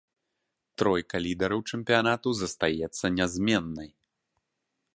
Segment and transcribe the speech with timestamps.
[0.81, 3.89] Тройка лідараў чэмпіянату застаецца нязменнай.